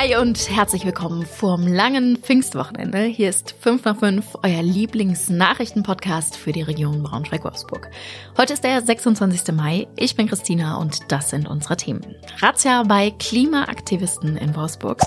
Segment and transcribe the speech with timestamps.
[0.00, 3.02] Hi und herzlich willkommen vorm langen Pfingstwochenende.
[3.02, 7.90] Hier ist 5 nach 5, euer Lieblingsnachrichtenpodcast für die Region Braunschweig-Wolfsburg.
[8.36, 9.52] Heute ist der 26.
[9.56, 9.88] Mai.
[9.96, 12.14] Ich bin Christina und das sind unsere Themen.
[12.38, 15.00] Razzia bei Klimaaktivisten in Wolfsburg.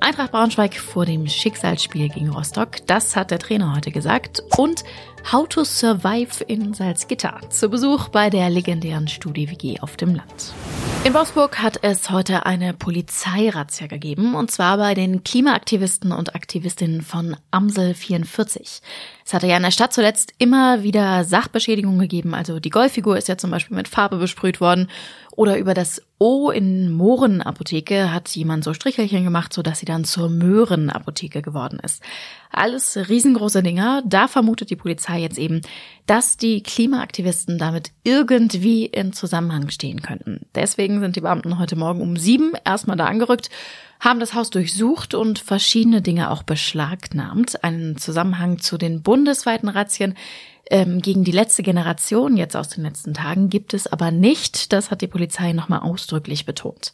[0.00, 2.84] Eintracht Braunschweig vor dem Schicksalsspiel gegen Rostock.
[2.88, 4.42] Das hat der Trainer heute gesagt.
[4.56, 4.82] Und
[5.30, 7.38] How to Survive in Salzgitter.
[7.50, 10.52] Zu Besuch bei der legendären Studi-WG auf dem Land.
[11.04, 17.02] In Wolfsburg hat es heute eine Polizeirazzia gegeben, und zwar bei den Klimaaktivisten und Aktivistinnen
[17.02, 18.80] von Amsel 44.
[19.26, 23.28] Es hatte ja in der Stadt zuletzt immer wieder Sachbeschädigungen gegeben, also die Golffigur ist
[23.28, 24.88] ja zum Beispiel mit Farbe besprüht worden
[25.36, 30.04] oder über das O in Mohrenapotheke hat jemand so Strichelchen gemacht, so dass sie dann
[30.04, 32.02] zur Möhrenapotheke geworden ist.
[32.50, 34.02] Alles riesengroße Dinger.
[34.06, 35.60] Da vermutet die Polizei jetzt eben,
[36.06, 40.46] dass die Klimaaktivisten damit irgendwie in Zusammenhang stehen könnten.
[40.54, 43.50] Deswegen sind die Beamten heute Morgen um sieben erstmal da angerückt,
[43.98, 47.64] haben das Haus durchsucht und verschiedene Dinge auch beschlagnahmt.
[47.64, 50.14] Einen Zusammenhang zu den bundesweiten Razzien
[50.70, 54.72] ähm, gegen die letzte Generation jetzt aus den letzten Tagen gibt es aber nicht.
[54.72, 56.92] Das hat die Polizei nochmal ausdrücklich betont.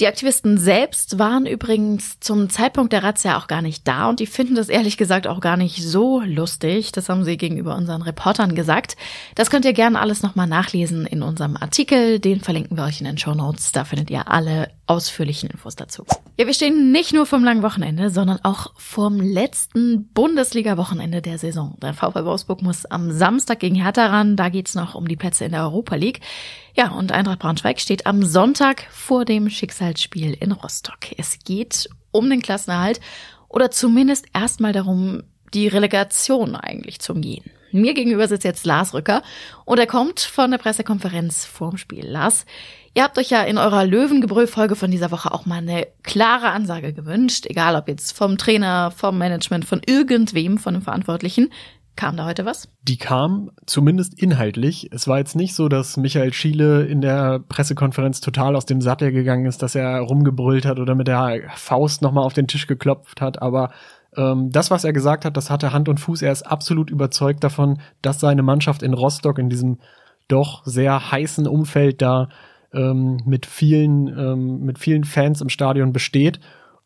[0.00, 4.26] Die Aktivisten selbst waren übrigens zum Zeitpunkt der Razzia auch gar nicht da und die
[4.26, 6.92] finden das ehrlich gesagt auch gar nicht so lustig.
[6.92, 8.96] Das haben sie gegenüber unseren Reportern gesagt.
[9.34, 12.20] Das könnt ihr gerne alles nochmal nachlesen in unserem Artikel.
[12.20, 13.72] Den verlinken wir euch in den Show Notes.
[13.72, 16.04] Da findet ihr alle ausführlichen Infos dazu.
[16.38, 21.76] Ja, wir stehen nicht nur vom langen Wochenende, sondern auch vom letzten Bundesliga-Wochenende der Saison.
[21.82, 24.36] Der VfL Wolfsburg muss am Samstag gegen Hertha ran.
[24.36, 26.20] Da geht's noch um die Plätze in der Europa League.
[26.74, 30.98] Ja, und Eintracht Braunschweig steht am Sonntag vor dem Schicksalsspiel in Rostock.
[31.16, 33.00] Es geht um den Klassenerhalt
[33.48, 35.22] oder zumindest erstmal darum,
[35.54, 37.50] die Relegation eigentlich zu umgehen.
[37.72, 39.22] Mir gegenüber sitzt jetzt Lars Rücker
[39.64, 42.06] und er kommt von der Pressekonferenz vorm Spiel.
[42.06, 42.46] Lars,
[42.94, 46.92] ihr habt euch ja in eurer Löwengebrüll-Folge von dieser Woche auch mal eine klare Ansage
[46.92, 51.50] gewünscht, egal ob jetzt vom Trainer, vom Management, von irgendwem, von dem Verantwortlichen.
[51.98, 52.68] Kam da heute was?
[52.82, 54.88] Die kam zumindest inhaltlich.
[54.92, 59.10] Es war jetzt nicht so, dass Michael Schiele in der Pressekonferenz total aus dem Sattel
[59.10, 63.20] gegangen ist, dass er rumgebrüllt hat oder mit der Faust nochmal auf den Tisch geklopft
[63.20, 63.72] hat, aber
[64.18, 66.22] ähm, das, was er gesagt hat, das hatte Hand und Fuß.
[66.22, 69.78] Er ist absolut überzeugt davon, dass seine Mannschaft in Rostock in diesem
[70.26, 72.28] doch sehr heißen Umfeld da
[72.74, 76.40] ähm, mit vielen ähm, mit vielen Fans im Stadion besteht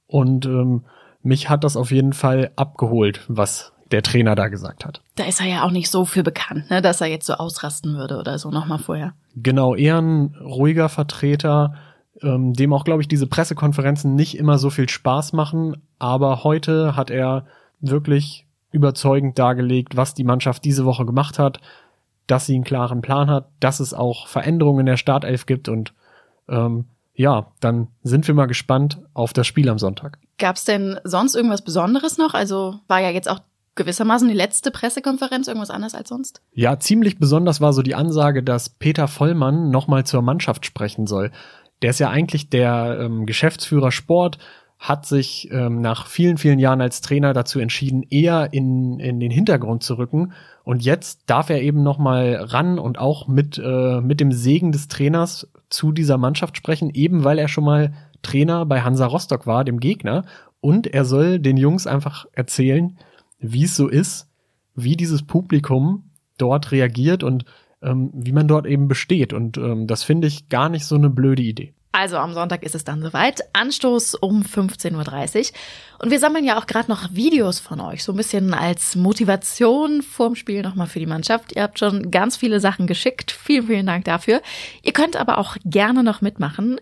[0.06, 0.84] und ähm,
[1.22, 5.02] mich hat das auf jeden Fall abgeholt, was der Trainer da gesagt hat.
[5.16, 7.96] Da ist er ja auch nicht so für bekannt, ne, dass er jetzt so ausrasten
[7.96, 9.14] würde oder so nochmal vorher.
[9.34, 11.74] Genau, eher ein ruhiger Vertreter,
[12.22, 15.82] ähm, dem auch, glaube ich, diese Pressekonferenzen nicht immer so viel Spaß machen.
[15.98, 17.46] Aber heute hat er
[17.80, 21.60] wirklich überzeugend dargelegt, was die Mannschaft diese Woche gemacht hat,
[22.26, 25.92] dass sie einen klaren Plan hat, dass es auch Veränderungen in der Startelf gibt und
[26.48, 30.18] ähm, ja, dann sind wir mal gespannt auf das Spiel am Sonntag.
[30.38, 32.32] Gab es denn sonst irgendwas Besonderes noch?
[32.32, 33.40] Also war ja jetzt auch
[33.74, 36.40] gewissermaßen die letzte Pressekonferenz irgendwas anders als sonst?
[36.52, 41.30] Ja, ziemlich besonders war so die Ansage, dass Peter Vollmann nochmal zur Mannschaft sprechen soll.
[41.82, 44.38] Der ist ja eigentlich der ähm, Geschäftsführer Sport,
[44.82, 49.30] hat sich ähm, nach vielen, vielen Jahren als Trainer dazu entschieden, eher in, in den
[49.30, 50.32] Hintergrund zu rücken.
[50.64, 54.88] Und jetzt darf er eben nochmal ran und auch mit, äh, mit dem Segen des
[54.88, 57.92] Trainers zu dieser Mannschaft sprechen, eben weil er schon mal
[58.22, 60.24] Trainer bei Hansa Rostock war, dem Gegner.
[60.60, 62.98] Und er soll den Jungs einfach erzählen,
[63.38, 64.28] wie es so ist,
[64.74, 67.44] wie dieses Publikum dort reagiert und
[67.82, 69.32] ähm, wie man dort eben besteht.
[69.32, 71.74] Und ähm, das finde ich gar nicht so eine blöde Idee.
[71.94, 73.42] Also am Sonntag ist es dann soweit.
[73.52, 74.94] Anstoß um 15.30
[75.52, 75.58] Uhr.
[75.98, 80.00] Und wir sammeln ja auch gerade noch Videos von euch, so ein bisschen als Motivation
[80.00, 81.54] vorm Spiel nochmal für die Mannschaft.
[81.54, 83.30] Ihr habt schon ganz viele Sachen geschickt.
[83.30, 84.40] Vielen, vielen Dank dafür.
[84.82, 86.80] Ihr könnt aber auch gerne noch mitmachen.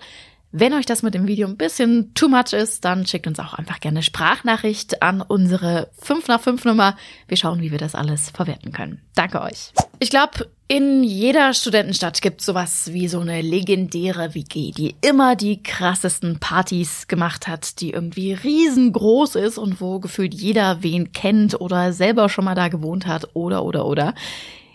[0.53, 3.55] Wenn euch das mit dem Video ein bisschen too much ist, dann schickt uns auch
[3.55, 6.97] einfach gerne Sprachnachricht an unsere 5 nach 5 Nummer.
[7.29, 9.01] Wir schauen, wie wir das alles verwerten können.
[9.15, 9.73] Danke euch.
[10.01, 15.63] Ich glaube, in jeder Studentenstadt gibt sowas wie so eine legendäre WG, die immer die
[15.63, 21.93] krassesten Partys gemacht hat, die irgendwie riesengroß ist und wo gefühlt jeder wen kennt oder
[21.93, 24.15] selber schon mal da gewohnt hat oder oder oder.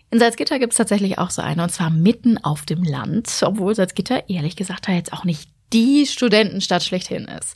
[0.10, 3.76] In Salzgitter gibt es tatsächlich auch so eine, und zwar mitten auf dem Land, obwohl
[3.76, 7.56] Salzgitter ehrlich gesagt da jetzt auch nicht die Studentenstadt schlechthin ist.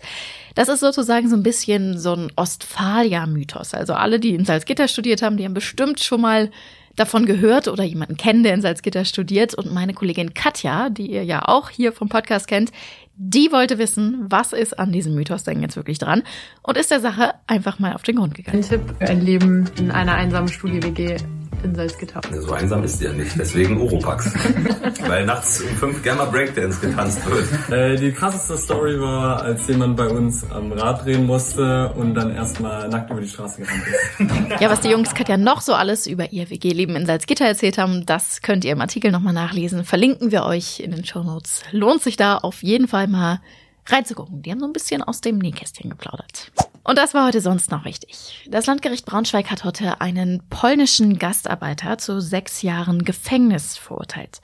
[0.56, 3.74] Das ist sozusagen so ein bisschen so ein Ostfalia-Mythos.
[3.74, 6.52] Also alle, die in Salzgitter studiert haben, die haben bestimmt schon mal
[6.96, 9.54] davon gehört oder jemanden kennen, der in Salzgitter studiert.
[9.54, 12.72] Und meine Kollegin Katja, die ihr ja auch hier vom Podcast kennt,
[13.16, 16.24] die wollte wissen, was ist an diesem Mythos denn jetzt wirklich dran
[16.62, 18.64] und ist der Sache einfach mal auf den Grund gegangen.
[18.64, 21.18] Ein Tipp, ein Leben in einer einsamen Studie-WG
[21.64, 22.22] in Salzgitter.
[22.40, 24.34] So einsam ist ja nicht, deswegen Oropax.
[25.08, 27.72] Weil nachts um fünf gerne mal Breakdance getanzt wird.
[27.72, 32.34] Äh, die krasseste Story war, als jemand bei uns am Rad drehen musste und dann
[32.34, 34.62] erstmal nackt über die Straße gerannt ist.
[34.62, 38.06] Ja, was die Jungs Katja noch so alles über ihr WG-Leben in Salzgitter erzählt haben,
[38.06, 39.84] das könnt ihr im Artikel nochmal nachlesen.
[39.84, 41.64] Verlinken wir euch in den Show Notes.
[41.72, 43.40] Lohnt sich da auf jeden Fall mal
[43.86, 44.42] reinzugucken.
[44.42, 46.52] Die haben so ein bisschen aus dem Nähkästchen geplaudert.
[46.90, 48.48] Und das war heute sonst noch wichtig.
[48.50, 54.42] Das Landgericht Braunschweig hat heute einen polnischen Gastarbeiter zu sechs Jahren Gefängnis verurteilt.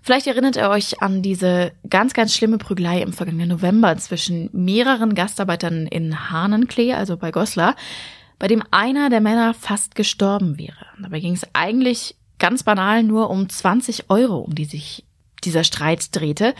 [0.00, 5.16] Vielleicht erinnert ihr euch an diese ganz, ganz schlimme Prügelei im vergangenen November zwischen mehreren
[5.16, 7.74] Gastarbeitern in Hahnenklee, also bei Goslar,
[8.38, 10.86] bei dem einer der Männer fast gestorben wäre.
[11.02, 15.04] Dabei ging es eigentlich ganz banal nur um 20 Euro, um die sich
[15.42, 16.54] dieser Streit drehte.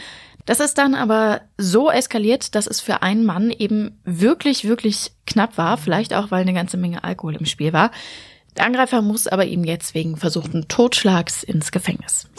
[0.48, 5.58] Das ist dann aber so eskaliert, dass es für einen Mann eben wirklich, wirklich knapp
[5.58, 7.90] war, vielleicht auch, weil eine ganze Menge Alkohol im Spiel war.
[8.56, 12.30] Der Angreifer muss aber eben jetzt wegen versuchten Totschlags ins Gefängnis.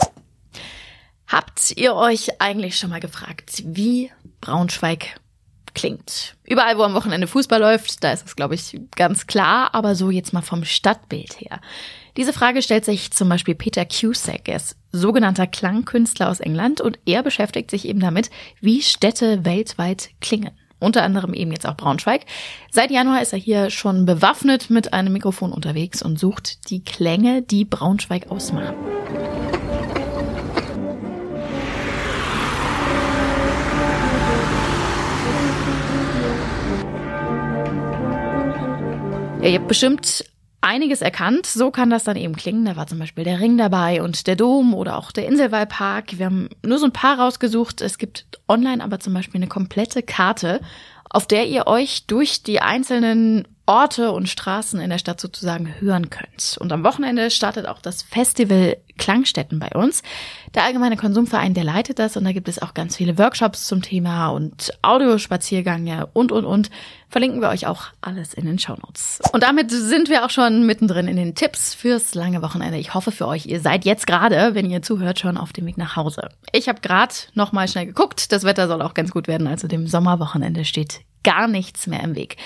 [1.28, 4.10] Habt ihr euch eigentlich schon mal gefragt, wie
[4.40, 5.20] Braunschweig
[5.74, 6.36] klingt?
[6.44, 10.10] Überall, wo am Wochenende Fußball läuft, da ist es, glaube ich, ganz klar, aber so
[10.10, 11.60] jetzt mal vom Stadtbild her.
[12.16, 14.48] Diese Frage stellt sich zum Beispiel Peter Cusack.
[14.48, 18.30] Er ist sogenannter Klangkünstler aus England und er beschäftigt sich eben damit,
[18.60, 20.50] wie Städte weltweit klingen.
[20.80, 22.22] Unter anderem eben jetzt auch Braunschweig.
[22.70, 27.42] Seit Januar ist er hier schon bewaffnet mit einem Mikrofon unterwegs und sucht die Klänge,
[27.42, 28.99] die Braunschweig ausmachen.
[39.42, 40.24] Ja, ihr habt bestimmt
[40.60, 41.46] einiges erkannt.
[41.46, 42.66] So kann das dann eben klingen.
[42.66, 46.18] Da war zum Beispiel der Ring dabei und der Dom oder auch der Inselwallpark.
[46.18, 47.80] Wir haben nur so ein paar rausgesucht.
[47.80, 50.60] Es gibt online aber zum Beispiel eine komplette Karte,
[51.08, 56.10] auf der ihr euch durch die einzelnen Orte und Straßen in der Stadt sozusagen hören
[56.10, 56.56] könnt.
[56.58, 60.02] Und am Wochenende startet auch das Festival Klangstätten bei uns.
[60.56, 63.80] Der Allgemeine Konsumverein, der leitet das und da gibt es auch ganz viele Workshops zum
[63.80, 66.68] Thema und Audiospaziergänge und, und, und.
[67.08, 69.20] Verlinken wir euch auch alles in den Shownotes.
[69.32, 72.76] Und damit sind wir auch schon mittendrin in den Tipps fürs lange Wochenende.
[72.76, 75.78] Ich hoffe für euch, ihr seid jetzt gerade, wenn ihr zuhört, schon auf dem Weg
[75.78, 76.28] nach Hause.
[76.52, 78.32] Ich habe gerade noch mal schnell geguckt.
[78.32, 79.46] Das Wetter soll auch ganz gut werden.
[79.46, 82.36] Also dem Sommerwochenende steht gar nichts mehr im Weg.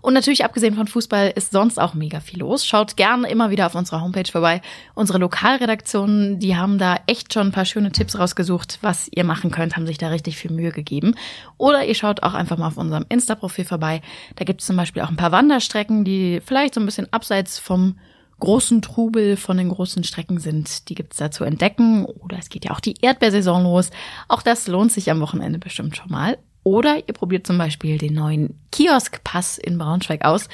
[0.00, 2.66] Und natürlich, abgesehen von Fußball, ist sonst auch mega viel los.
[2.66, 4.60] Schaut gerne immer wieder auf unserer Homepage vorbei.
[4.94, 9.50] Unsere Lokalredaktionen, die haben da echt schon ein paar schöne Tipps rausgesucht, was ihr machen
[9.50, 11.14] könnt, haben sich da richtig viel Mühe gegeben.
[11.56, 14.02] Oder ihr schaut auch einfach mal auf unserem Insta-Profil vorbei.
[14.36, 17.58] Da gibt es zum Beispiel auch ein paar Wanderstrecken, die vielleicht so ein bisschen abseits
[17.58, 17.96] vom
[18.40, 20.88] großen Trubel von den großen Strecken sind.
[20.88, 22.04] Die gibt's da zu entdecken.
[22.04, 23.90] Oder es geht ja auch die Erdbeersaison los.
[24.28, 26.36] Auch das lohnt sich am Wochenende bestimmt schon mal.
[26.64, 30.48] Oder ihr probiert zum Beispiel den neuen Kioskpass in Braunschweig aus.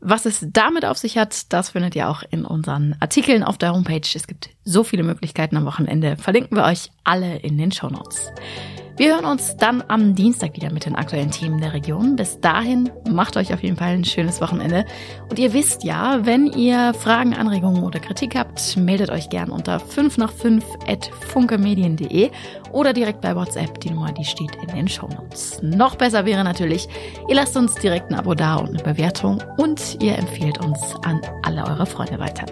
[0.00, 3.72] Was es damit auf sich hat, das findet ihr auch in unseren Artikeln auf der
[3.72, 4.06] Homepage.
[4.14, 6.18] Es gibt so viele Möglichkeiten am Wochenende.
[6.18, 8.30] Verlinken wir euch alle in den Show Notes.
[8.96, 12.14] Wir hören uns dann am Dienstag wieder mit den aktuellen Themen der Region.
[12.14, 14.84] Bis dahin macht euch auf jeden Fall ein schönes Wochenende.
[15.28, 19.80] Und ihr wisst ja, wenn ihr Fragen, Anregungen oder Kritik habt, meldet euch gern unter
[19.80, 22.30] 5 nach 5 at funkemedien.de
[22.70, 23.80] oder direkt bei WhatsApp.
[23.80, 25.60] Die Nummer, die steht in den Show Notes.
[25.60, 26.86] Noch besser wäre natürlich,
[27.28, 31.20] ihr lasst uns direkt ein Abo da und eine Bewertung und ihr empfehlt uns an
[31.42, 32.46] alle eure Freunde weiter.